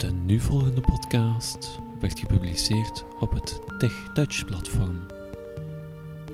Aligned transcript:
De 0.00 0.12
nu 0.12 0.40
volgende 0.40 0.80
podcast 0.80 1.78
werd 1.98 2.18
gepubliceerd 2.18 3.04
op 3.18 3.32
het 3.32 3.60
TechTouch 3.78 4.44
platform. 4.44 5.06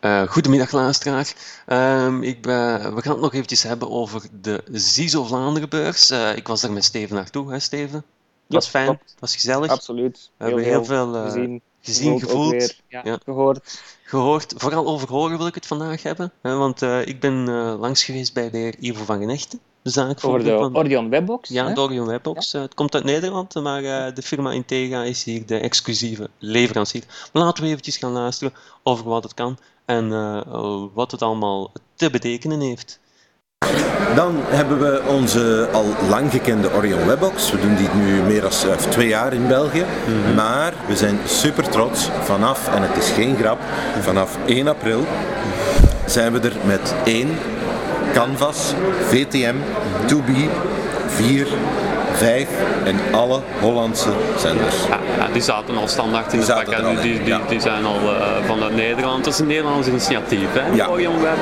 Uh, 0.00 0.22
goedemiddag 0.28 0.72
luisteraar. 0.72 1.32
Uh, 1.66 2.16
ik 2.20 2.42
ben, 2.42 2.94
we 2.94 3.02
gaan 3.02 3.12
het 3.12 3.20
nog 3.20 3.34
eventjes 3.34 3.62
hebben 3.62 3.90
over 3.90 4.22
de 4.40 4.62
ZISO 4.72 5.24
Vlaanderenbeurs. 5.24 6.10
Uh, 6.10 6.36
ik 6.36 6.48
was 6.48 6.60
daar 6.60 6.72
met 6.72 6.84
Steven 6.84 7.16
naartoe, 7.16 7.50
hè 7.52 7.58
Steven? 7.58 8.04
Was 8.46 8.64
Ja, 8.64 8.70
fijn, 8.70 8.86
klopt. 8.86 9.14
was 9.18 9.34
gezellig. 9.34 9.70
Absoluut. 9.70 10.30
We 10.36 10.44
hebben 10.44 10.64
heel 10.64 10.84
veel 10.84 11.16
eh, 11.16 11.24
gezien, 11.24 11.62
gezien, 11.80 12.20
gevoeld, 12.20 12.50
weer, 12.50 12.80
ja, 12.88 13.00
Ja. 13.04 13.18
gehoord. 13.24 13.80
gehoord. 14.04 14.54
Vooral 14.56 14.86
over 14.86 15.08
horen 15.08 15.38
wil 15.38 15.46
ik 15.46 15.54
het 15.54 15.66
vandaag 15.66 16.02
hebben. 16.02 16.32
Hè, 16.42 16.56
want 16.56 16.82
eh, 16.82 17.06
ik 17.06 17.20
ben 17.20 17.48
eh, 17.48 17.74
langs 17.80 18.04
geweest 18.04 18.32
bij 18.34 18.50
de 18.50 18.58
heer 18.58 18.74
Ivo 18.78 19.04
van 19.04 19.18
Genechten. 19.18 19.60
Over 19.96 20.44
de 20.44 20.56
van... 20.56 20.76
Orion 20.76 21.10
Webbox. 21.10 21.48
Ja, 21.48 21.66
hè? 21.66 21.74
de 21.74 21.80
Orion 21.80 22.06
Webbox. 22.06 22.54
Eh, 22.54 22.60
het 22.60 22.74
komt 22.74 22.94
uit 22.94 23.04
Nederland, 23.04 23.54
maar 23.54 23.84
eh, 23.84 24.14
de 24.14 24.22
firma 24.22 24.52
Intega 24.52 25.02
is 25.02 25.24
hier 25.24 25.46
de 25.46 25.58
exclusieve 25.58 26.28
leverancier. 26.38 27.02
Maar 27.32 27.42
laten 27.42 27.62
we 27.62 27.68
eventjes 27.68 27.96
gaan 27.96 28.12
luisteren 28.12 28.52
over 28.82 29.04
wat 29.04 29.22
het 29.22 29.34
kan 29.34 29.58
en 29.88 30.12
eh, 30.12 30.36
eh, 30.36 30.82
wat 30.92 31.10
het 31.10 31.22
allemaal 31.22 31.72
te 31.94 32.10
betekenen 32.10 32.60
heeft. 32.60 33.00
Dan 34.14 34.34
hebben 34.36 34.78
we 34.78 35.02
onze 35.08 35.68
al 35.72 35.84
lang 36.08 36.30
gekende 36.30 36.72
Orion 36.72 37.06
Webbox. 37.06 37.50
We 37.50 37.60
doen 37.60 37.76
die 37.76 37.88
nu 37.88 38.22
meer 38.22 38.40
dan 38.40 38.50
eh, 38.50 38.76
twee 38.76 39.08
jaar 39.08 39.32
in 39.32 39.46
België. 39.46 39.84
Maar 40.34 40.74
we 40.86 40.96
zijn 40.96 41.18
super 41.26 41.68
trots. 41.68 42.08
Vanaf, 42.20 42.74
en 42.74 42.82
het 42.82 42.96
is 42.96 43.10
geen 43.10 43.36
grap, 43.36 43.58
vanaf 44.00 44.38
1 44.46 44.68
april 44.68 45.04
zijn 46.06 46.32
we 46.32 46.40
er 46.40 46.56
met 46.66 46.94
één 47.04 47.28
Canvas, 48.14 48.74
VTM, 49.10 49.56
2B, 50.08 50.48
4, 51.18 51.87
5 52.18 52.48
en 52.84 52.96
alle 53.12 53.40
Hollandse 53.60 54.08
zenders. 54.38 54.76
Ja, 54.88 54.98
ja, 55.18 55.32
die 55.32 55.42
zaten 55.42 55.76
al 55.76 55.88
standaard 55.88 56.32
in 56.32 56.38
het 56.38 56.48
pakket. 56.48 57.02
Die, 57.02 57.20
die, 57.48 57.60
zijn 57.60 57.84
al 57.84 57.94
eh, 57.94 58.26
vanuit 58.46 58.74
Nederland. 58.74 59.24
Dat 59.24 59.32
is 59.32 59.38
een 59.38 59.46
Nederlands 59.46 59.88
initiatief, 59.88 60.48
hè? 60.52 60.74
Ja. 60.74 60.88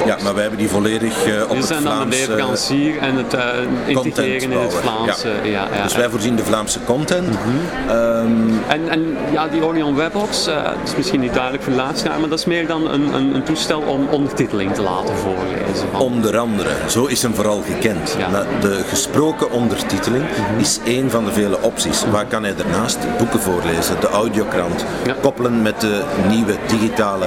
Ja, 0.06 0.16
maar 0.22 0.32
wij 0.32 0.42
hebben 0.42 0.58
die 0.58 0.69
volledig 0.69 1.24
eh, 1.27 1.42
op 1.42 1.48
die 1.48 1.58
het 1.58 1.66
zijn 1.66 1.84
dan 1.84 1.98
de 1.98 2.16
leverancier 2.16 2.98
en 2.98 3.16
het 3.16 3.34
eh, 3.34 3.42
integreren 3.86 4.52
in 4.52 4.58
het 4.58 4.74
Vlaamse. 4.74 5.28
Ja. 5.42 5.69
Ja, 5.74 5.82
Dus 5.82 5.97
wij 5.97 6.08
voorzien 6.08 6.36
de 6.36 6.44
Vlaamse 6.44 6.78
content. 6.84 7.28
Mhm. 7.28 7.91
Ehm, 7.91 8.27
En, 8.69 8.88
en 8.88 9.16
ja, 9.32 9.48
die 9.48 9.64
Orion 9.64 9.97
Webbox, 9.97 10.47
het 10.47 10.88
is 10.88 10.97
misschien 10.97 11.20
niet 11.20 11.34
duidelijk 11.34 11.62
voor 11.62 11.72
de 11.72 11.78
luisteraar, 11.78 12.20
maar 12.20 12.28
dat 12.28 12.38
is 12.38 12.44
meer 12.44 12.66
dan 12.66 12.91
een, 12.91 13.14
een, 13.14 13.34
een 13.34 13.42
toestel 13.42 13.80
om 13.80 14.08
ondertiteling 14.10 14.74
te 14.74 14.82
laten 14.82 15.16
voorlezen. 15.16 15.88
Van, 15.92 16.00
Onder 16.00 16.38
andere, 16.38 16.70
zo 16.88 17.04
is 17.04 17.22
hem 17.22 17.34
vooral 17.34 17.62
gekend. 17.66 18.16
De 18.60 18.84
gesproken 18.88 19.50
ondertiteling 19.50 20.24
is 20.67 20.78
één 20.84 21.11
van 21.11 21.25
de 21.25 21.33
vele 21.33 21.62
opties. 21.62 22.05
Waar 22.11 22.27
kan 22.27 22.42
hij 22.42 22.55
daarnaast 22.56 22.98
boeken 23.19 23.41
voorlezen, 23.41 24.00
de 24.00 24.09
audiokrant, 24.09 24.84
Ja. 25.06 25.14
koppelen 25.20 25.62
met 25.62 25.81
de 25.81 26.03
nieuwe 26.28 26.55
digitale 26.67 27.27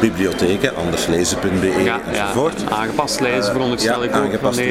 bibliotheken, 0.00 0.76
anderslezen.be 0.76 1.82
ja, 1.84 2.00
enzovoort. 2.12 2.60
ja, 2.68 2.76
aangepast 2.76 3.20
lezen 3.20 3.52
veronderstel 3.52 4.02
ja, 4.02 4.08
ik 4.08 4.16
ook 4.16 4.22
aangepast 4.22 4.58
van 4.60 4.64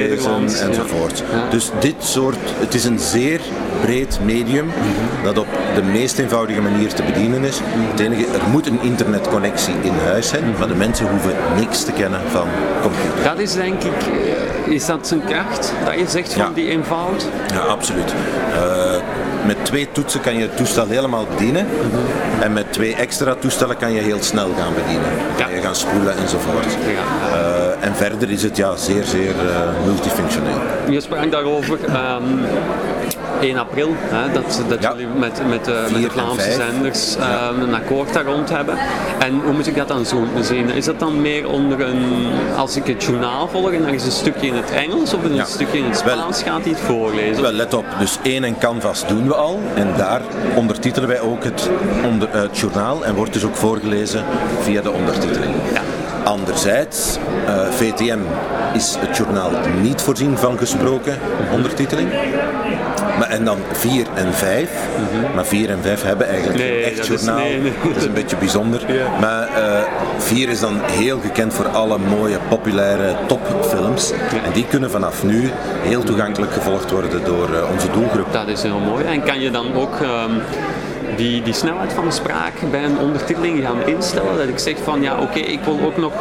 lezen 0.43 0.67
enzovoort. 0.67 1.23
Dus 1.49 1.71
dit 1.79 1.95
soort, 1.99 2.37
het 2.59 2.73
is 2.73 2.85
een 2.85 2.99
zeer 2.99 3.41
breed 3.81 4.19
medium 4.23 4.65
Mhm. 4.65 5.23
dat 5.23 5.37
op 5.37 5.47
de 5.75 5.81
meest 5.83 6.17
eenvoudige 6.19 6.61
manier 6.61 6.93
te 6.93 7.03
bedienen 7.03 7.43
is. 7.43 7.59
Het 7.91 7.99
enige, 7.99 8.25
er 8.25 8.49
moet 8.51 8.67
een 8.67 8.79
internetconnectie 8.81 9.73
in 9.81 9.93
huis 10.05 10.27
zijn, 10.27 10.43
Mhm. 10.49 10.59
maar 10.59 10.67
de 10.67 10.75
mensen 10.75 11.07
hoeven 11.09 11.33
niks 11.55 11.83
te 11.83 11.91
kennen 11.91 12.19
van 12.31 12.47
computer. 12.81 13.23
Dat 13.23 13.39
is 13.39 13.53
denk 13.53 13.83
ik, 13.83 13.93
eh, 14.67 14.73
is 14.73 14.85
dat 14.85 15.07
zijn 15.07 15.21
kracht? 15.25 15.73
Dat 15.85 15.93
je 15.99 16.05
zegt 16.07 16.33
van 16.33 16.53
die 16.53 16.69
eenvoud? 16.69 17.27
Ja, 17.53 17.59
absoluut. 17.59 18.08
Eh, 18.11 19.01
met 19.45 19.65
twee 19.65 19.87
toetsen 19.91 20.21
kan 20.21 20.33
je 20.35 20.41
het 20.41 20.57
toestel 20.57 20.87
helemaal 20.87 21.25
bedienen. 21.25 21.67
En 22.41 22.53
met 22.53 22.73
twee 22.73 22.95
extra 22.95 23.35
toestellen 23.35 23.77
kan 23.77 23.91
je 23.91 24.01
heel 24.01 24.21
snel 24.23 24.49
gaan 24.57 24.73
bedienen. 24.73 25.09
Dan 25.27 25.45
kan 25.45 25.55
je 25.55 25.61
gaan 25.61 25.75
spoelen 25.75 26.17
enzovoort. 26.17 26.65
Ja. 26.71 27.37
Eh, 27.37 27.87
en 27.87 27.95
verder 27.95 28.31
is 28.31 28.43
het 28.43 28.57
ja, 28.57 28.75
zeer, 28.75 29.03
zeer 29.03 29.29
eh, 29.29 29.85
multifunctioneel. 29.85 30.59
Je 30.89 31.01
sprak 31.01 31.31
daarover 31.31 31.79
ehm 31.85 32.23
1 33.41 33.57
april, 33.57 33.89
hè, 33.97 34.31
dat, 34.31 34.61
dat 34.67 34.81
Ja. 34.81 34.89
jullie 34.91 35.07
met, 35.07 35.41
met, 35.49 35.69
Vier 35.87 36.01
de 36.07 36.09
Vlaamse 36.11 36.51
zenders 36.51 37.15
ehm, 37.15 37.61
een 37.61 37.73
akkoord 37.73 38.13
daar 38.13 38.25
rond 38.25 38.49
hebben. 38.49 38.77
En 39.19 39.39
hoe 39.43 39.53
moet 39.53 39.67
ik 39.67 39.75
dat 39.75 39.87
dan 39.87 40.05
zo 40.05 40.23
zien? 40.41 40.69
Is 40.69 40.85
dat 40.85 40.99
dan 40.99 41.21
meer 41.21 41.49
onder 41.49 41.81
een, 41.81 42.27
als 42.57 42.75
ik 42.75 42.85
het 42.87 43.03
journaal 43.03 43.47
volg 43.47 43.71
en 43.71 43.85
er 43.87 43.93
is 43.93 44.05
een 44.05 44.11
stukje 44.11 44.47
in 44.47 44.53
het 44.55 44.71
Engels 44.71 45.13
of 45.13 45.23
een 45.23 45.35
Ja. 45.35 45.43
stukje 45.45 45.77
in 45.77 45.83
het 45.85 46.03
Wel- 46.03 46.15
Spaans, 46.17 46.43
gaat 46.43 46.61
hij 46.61 46.69
het 46.71 46.79
voorlezen? 46.81 47.41
Wel, 47.41 47.51
let 47.51 47.73
op. 47.73 47.85
Dus 47.99 48.17
één 48.23 48.43
en 48.43 48.57
canvas 48.57 49.07
doen 49.07 49.27
we 49.27 49.35
al. 49.35 49.59
En 49.75 49.87
daar 49.97 50.21
ondertitelen 50.55 51.09
wij 51.09 51.19
ook 51.19 51.43
het, 51.43 51.69
onder, 52.05 52.29
eh, 52.29 52.41
het 52.41 52.57
journaal. 52.57 53.05
En 53.05 53.15
wordt 53.15 53.33
dus 53.33 53.43
ook 53.45 53.55
voorgelezen 53.55 54.23
via 54.61 54.81
de 54.81 54.91
ondertiteling. 54.91 55.53
Ja. 55.73 55.81
Anderzijds, 56.23 57.17
eh, 57.47 57.53
VTM 57.69 58.19
is 58.73 58.97
het 58.99 59.17
journaal 59.17 59.51
niet 59.81 60.01
voorzien 60.01 60.37
van 60.37 60.57
gesproken 60.57 61.17
ondertiteling. 61.53 62.09
Maar, 63.19 63.29
en 63.29 63.45
dan 63.45 63.57
4 63.71 64.05
en 64.15 64.33
5. 64.33 64.69
Maar 65.35 65.45
4 65.45 65.69
en 65.69 65.77
5 65.81 66.03
hebben 66.03 66.27
eigenlijk 66.27 66.59
Mhm. 66.59 66.67
Nee, 66.67 66.83
geen 66.83 66.91
echt 66.91 66.99
is- 66.99 67.07
journaal. 67.07 67.37
nee, 67.37 67.57
nee. 67.61 67.73
Dat 67.87 67.95
is 67.95 68.03
een 68.03 68.13
beetje 68.13 68.35
bijzonder. 68.37 68.93
Ja. 68.93 69.19
Maar 69.19 69.49
4 70.17 70.49
is 70.49 70.59
dan 70.59 70.79
heel 70.91 71.19
gekend 71.19 71.53
voor 71.53 71.67
alle 71.67 71.97
mooie, 71.97 72.37
populaire 72.49 73.15
topfilms. 73.27 74.11
En 74.45 74.51
die 74.53 74.65
kunnen 74.65 74.91
vanaf 74.91 75.23
nu 75.23 75.49
heel 75.81 76.03
toegankelijk 76.03 76.53
gevolgd 76.53 76.91
worden 76.91 77.23
door 77.25 77.53
eh, 77.53 77.71
onze 77.73 77.87
doelgroep. 77.91 78.33
Dat 78.33 78.47
is 78.47 78.61
heel 78.61 78.79
mooi. 78.79 79.03
En 79.05 79.23
kan 79.23 79.39
je 79.39 79.51
dan 79.51 79.73
ook 79.75 79.95
ehm, 80.01 80.31
die, 81.15 81.41
die 81.41 81.53
snelheid 81.53 81.93
van 81.93 82.05
de 82.05 82.11
spraak 82.11 82.53
bij 82.71 82.83
een 82.83 82.97
ondertiteling 82.99 83.63
gaan 83.65 83.81
instellen? 83.85 84.37
Dat 84.37 84.47
ik 84.47 84.59
zeg 84.59 84.75
van 84.83 85.01
ja, 85.01 85.17
oké, 85.19 85.39
ik 85.39 85.59
wil 85.63 85.79
ook 85.85 85.97
nog 85.97 86.13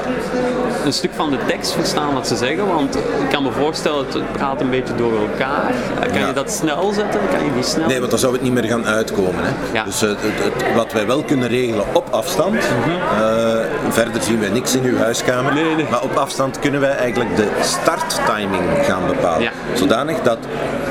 een 0.85 0.93
stuk 0.93 1.11
van 1.15 1.31
de 1.31 1.37
tekst 1.47 1.73
verstaan 1.73 2.15
wat 2.15 2.27
ze 2.27 2.37
zeggen. 2.37 2.67
Want 2.67 2.97
ik 2.97 3.29
kan 3.31 3.43
me 3.43 3.51
voorstellen, 3.53 4.05
het 4.05 4.15
het 4.15 4.33
praat 4.33 4.61
een 4.61 4.71
beetje 4.71 4.95
door 4.95 5.13
elkaar. 5.19 5.73
Kan 6.13 6.21
Ja. 6.21 6.27
je 6.27 6.33
dat 6.33 6.51
snel 6.53 6.93
zetten? 6.93 7.21
Kan 7.31 7.45
je 7.45 7.53
die 7.55 7.63
snel? 7.63 7.87
Nee, 7.87 7.99
want 7.99 8.11
dan 8.11 8.19
zou 8.21 8.33
het 8.33 8.43
niet 8.43 8.53
meer 8.53 8.65
gaan 8.65 8.87
uitkomen. 8.87 9.35
Hè. 9.45 9.51
Ja. 9.73 9.85
Dus 9.85 10.03
eh, 10.03 10.09
het, 10.09 10.19
het- 10.23 10.75
wat 10.75 10.93
wij 10.93 11.07
wel 11.07 11.23
kunnen 11.23 11.49
regelen 11.49 11.85
op 11.93 12.07
afstand, 12.11 12.55
eh, 12.55 13.57
verder 13.89 14.23
zien 14.23 14.41
wij 14.41 14.49
niks 14.49 14.75
in 14.77 14.83
uw 14.85 14.97
huiskamer. 14.99 15.55
Nee, 15.55 15.75
nee. 15.75 15.87
maar 15.91 16.03
op 16.03 16.17
afstand 16.17 16.59
kunnen 16.59 16.81
wij 16.81 16.97
eigenlijk 16.97 17.37
de 17.37 17.49
starttiming 17.61 18.63
gaan 18.83 19.07
bepalen. 19.07 19.43
Ja. 19.43 19.51
Zodanig 19.75 20.17
dat 20.23 20.39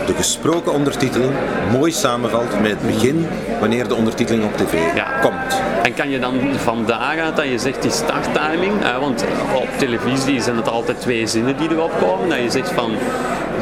de 0.07 0.13
gesproken 0.13 0.73
ondertiteling 0.73 1.31
mooi 1.71 1.91
samenvalt 1.91 2.61
met 2.61 2.71
het 2.71 2.81
begin 2.81 3.27
wanneer 3.59 3.87
de 3.87 3.95
ondertiteling 3.95 4.43
op 4.45 4.57
tv 4.57 4.95
Ja. 4.95 5.05
komt. 5.21 5.61
En 5.83 5.93
kan 5.93 6.09
je 6.09 6.19
dan 6.19 6.33
van 6.63 6.83
daaruit 6.85 7.35
dat 7.35 7.45
je 7.45 7.57
zegt 7.59 7.81
die 7.81 7.91
starttiming, 7.91 8.83
eh, 8.83 8.99
want 8.99 9.23
op 9.55 9.67
televisie 9.77 10.41
zijn 10.41 10.55
het 10.55 10.69
altijd 10.69 11.01
twee 11.01 11.27
zinnen 11.27 11.57
die 11.57 11.69
erop 11.71 11.91
komen, 11.99 12.29
dat 12.29 12.37
je 12.39 12.51
zegt 12.51 12.71
van 12.71 12.91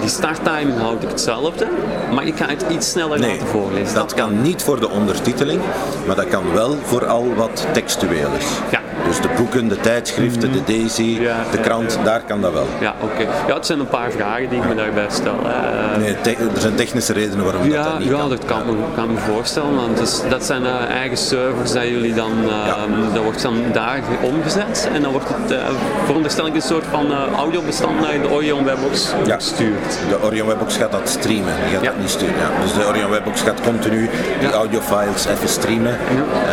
die 0.02 0.10
starttiming 0.10 0.78
houd 0.80 1.04
ik 1.04 1.10
hetzelfde, 1.10 1.68
maar 2.14 2.26
ik 2.26 2.36
ga 2.38 2.46
het 2.48 2.66
iets 2.70 2.90
sneller 2.90 3.20
Nee, 3.20 3.32
laten 3.32 3.48
voorlezen. 3.48 3.96
dat 3.96 4.14
kan 4.14 4.42
niet 4.42 4.64
voor 4.64 4.80
de 4.80 4.90
ondertiteling, 4.90 5.62
maar 6.08 6.16
dat 6.16 6.28
kan 6.28 6.54
wel 6.54 6.76
voor 6.84 7.06
al 7.06 7.34
wat 7.36 7.68
textueel 7.72 8.30
is. 8.38 8.46
Ja. 8.72 8.80
Dus 9.08 9.22
de 9.22 9.28
boeken, 9.38 9.68
de 9.68 9.80
tijdschriften, 9.80 10.52
de 10.52 10.64
Daisy, 10.66 11.02
Ja, 11.20 11.36
de 11.52 11.58
ja, 11.58 11.64
krant, 11.64 12.00
daar 12.04 12.22
kan 12.28 12.42
dat 12.42 12.54
wel. 12.54 12.68
Ja, 12.80 12.94
oké. 13.02 13.22
Ja, 13.48 13.54
het 13.54 13.66
zijn 13.66 13.80
een 13.80 13.88
paar 13.88 14.12
vragen 14.12 14.50
die 14.50 14.60
ik 14.62 14.68
me 14.68 14.76
daarbij 14.76 15.06
stel. 15.10 15.36
hè. 15.44 15.98
Nee, 16.00 16.16
er 16.56 16.62
zijn 16.62 16.76
technische 16.76 17.14
redenen 17.14 17.44
waarom 17.44 17.62
dat, 17.62 17.72
ja, 17.72 17.84
dat 17.84 18.00
niet 18.00 18.08
ja, 18.10 18.18
kan. 18.18 18.30
dat 18.30 18.46
kan 18.46 18.66
me, 18.66 18.74
kan 18.96 19.14
me 19.14 19.18
voorstellen. 19.20 19.76
Want 19.76 19.98
dus, 19.98 20.22
dat 20.30 20.44
zijn 20.46 20.66
eh, 20.66 20.90
eigen 20.90 21.18
servers 21.18 21.72
dat 21.72 21.84
jullie 21.88 22.14
dan, 22.14 22.32
eh, 22.50 23.14
dat 23.14 23.24
wordt 23.24 23.42
dan 23.42 23.56
daar 23.74 24.00
omgezet. 24.22 24.90
En 24.94 25.02
dan 25.02 25.12
wordt 25.12 25.28
het, 25.30 25.52
eh 25.52 25.58
veronderstel 26.06 26.48
ik, 26.48 26.56
een 26.56 26.62
soort 26.62 26.86
van 26.92 27.12
eh, 27.12 27.18
audiobestand 27.38 28.00
naar 28.02 28.22
de 28.22 28.30
Orion 28.32 28.64
Webbox 28.64 29.14
Ja. 29.26 29.36
gestuurd. 29.36 29.98
De 30.10 30.22
Orion 30.24 30.48
Webbox 30.48 30.78
gaat 30.78 30.92
dat 30.92 31.10
streamen, 31.10 31.54
die 31.66 31.74
gaat 31.74 31.84
Ja. 31.84 31.90
dat 31.92 32.00
niet 32.00 32.10
sturen. 32.10 32.36
Ja. 32.36 32.62
Dus 32.62 32.74
de 32.74 32.86
Orion 32.88 33.10
Webbox 33.10 33.42
gaat 33.42 33.62
continu 33.62 34.10
die 34.40 34.48
Ja. 34.50 34.54
audiofiles 34.54 35.26
even 35.26 35.50
streamen. 35.50 35.98